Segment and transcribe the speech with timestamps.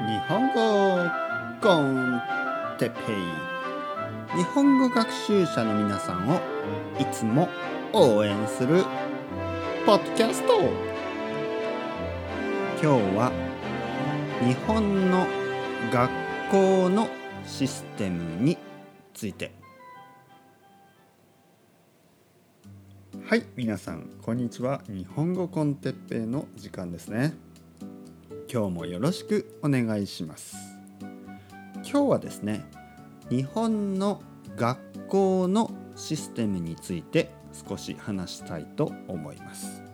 [0.00, 1.10] 日本語
[1.60, 2.22] コン
[2.78, 4.38] テペイ。
[4.38, 6.40] 日本語学習者の皆さんを
[6.98, 7.50] いつも
[7.92, 8.82] 応援する
[9.84, 10.58] ポッドキャスト。
[12.80, 13.30] 今日は
[14.42, 15.26] 日本の
[15.92, 16.10] 学
[16.50, 17.06] 校の
[17.46, 18.56] システムに
[19.12, 19.52] ついて。
[23.26, 24.80] はい皆さんこんにちは。
[24.88, 27.49] 日本語コンテッペイの時間ですね。
[28.52, 30.56] 今日もよろしくお願いします。
[31.84, 32.64] 今日はですね
[33.28, 34.20] 日本の
[34.56, 39.84] 学校のシステムについて少し話したいと思います。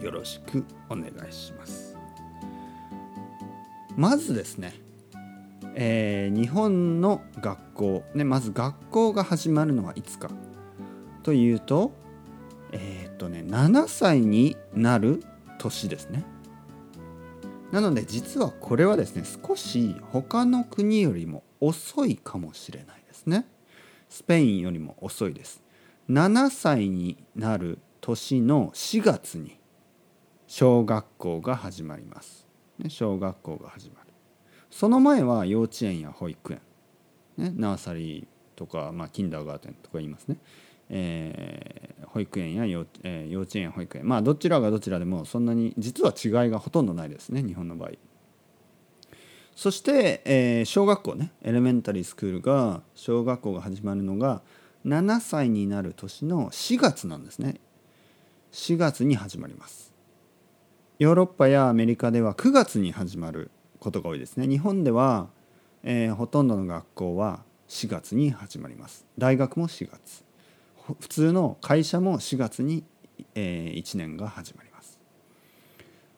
[0.00, 1.98] よろしくお願いします。
[3.96, 4.72] まずですね、
[5.74, 10.30] えー、日本の学校、ね、まず学校が始まるのはいつか
[11.22, 11.92] というと
[12.72, 15.22] えー、っとね7歳になる
[15.58, 16.24] 年ですね。
[17.76, 23.46] なので実はこれはですね少し他の国よりも遅いかもしれないですね。
[24.08, 25.62] スペインよりも遅いです。
[26.08, 29.58] 7歳になる年の4月に
[30.46, 32.46] 小学校が始まります、
[32.78, 34.10] ね、小学校が始まる。
[34.70, 36.62] その前は幼稚園や保育園、
[37.36, 40.38] ね、ナーサリーとか、まあ、キンダーガーテンとか言いますね。
[40.88, 44.08] え、保育園や幼,、えー、幼稚園保育園。
[44.08, 47.90] まあどちらがどちらでもそんなに実は違いがほとんどないですね日本の場合。
[49.54, 54.40] そして、えー、小学校ねエレメンタリースクールが小学校が始まるのが
[54.86, 57.60] 7歳になる年の4月なんですね。
[58.52, 59.92] 4月に始まります。
[60.98, 64.48] ヨーロッパやアメリカでは9月に始まることが多いですね。
[64.48, 65.28] 日本では、
[65.82, 69.04] えー、ほとんどの学校は4月に始まります。
[69.18, 70.25] 大学も4月。
[70.94, 72.84] 普通の会社も4月に、
[73.34, 75.00] えー、1年が始まります。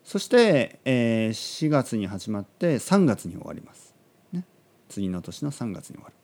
[0.05, 3.95] そして、えー、4月に始まって3月に終わります、
[4.33, 4.47] ね、
[4.89, 6.15] 次の年の3月に終わる、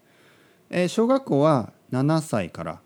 [0.70, 2.80] えー、小学校は7歳から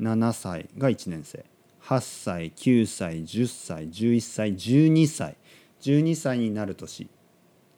[0.00, 1.44] 7歳が1年生。
[1.82, 5.36] 8歳9歳10歳11歳12歳。
[5.82, 7.08] 12歳になる年。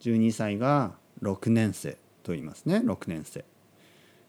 [0.00, 0.92] 12歳が
[1.22, 1.92] 6年生
[2.22, 2.76] と言いますね。
[2.84, 3.44] 6年生。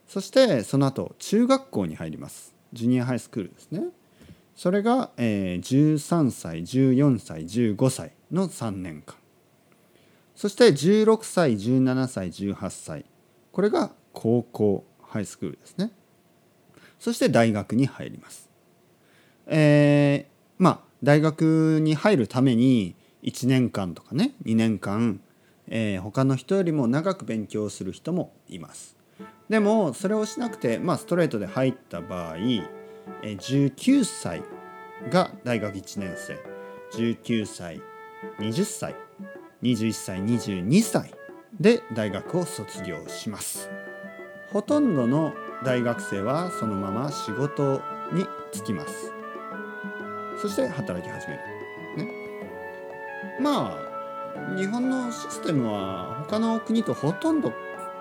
[0.06, 2.57] そしてその後中学校に入ります。
[2.72, 3.84] ジュニアハイスクールですね。
[4.54, 9.14] それが、えー、13歳14歳15歳の3年間。
[10.34, 13.04] そして16歳17歳18歳。
[13.52, 15.92] これが高校ハイスクールですね。
[16.98, 18.50] そして大学に入ります。
[19.46, 25.20] えー、まあ大学に入るために1年間とかね2年間、
[25.68, 28.97] えー、他の人よりも長く勉強する人もいます。
[29.48, 32.36] でもそれをしなくて、まあ、ストレートで入った場合
[33.22, 34.42] 19歳
[35.10, 36.38] が大学1年生
[36.92, 37.80] 19歳
[38.38, 38.94] 20歳
[39.62, 41.14] 21歳22歳
[41.58, 43.70] で大学を卒業します。
[44.52, 45.32] ほとんどの
[45.64, 49.12] 大学生はそのまま仕事に就きます。
[50.40, 51.40] そして働き始める。
[51.96, 52.12] ね。
[53.40, 57.52] まあ日本のシステムは他の国とほとんど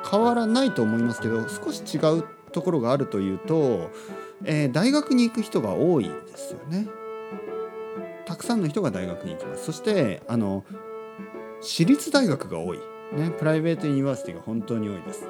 [0.09, 3.91] 変わらないと思いますけど少し違うところがあるというと、
[4.43, 6.87] えー、大学に行く人が多いですよね。
[8.25, 9.65] たくさんの人が大学に行きます。
[9.65, 10.65] そしてあの
[11.61, 12.79] 私立大学が多い、
[13.13, 15.27] ね、 private university が本当に多いです。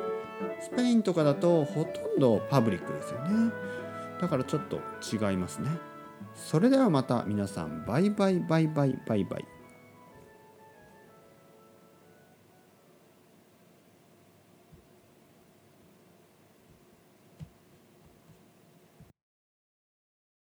[0.61, 3.51] スペインとかだとほとんどパブリックですよね。
[4.19, 5.69] だからちょっと違いますね。
[6.33, 9.56] それではまた皆さんバイバイバイバイバイバイ。